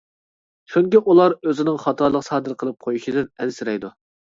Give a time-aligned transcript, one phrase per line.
[0.71, 3.97] چۈنكى ئۇلار ئۆزىنىڭ خاتالىق سادىر قىلىپ قويۇشىدىن ئەنسىرەيدۇ.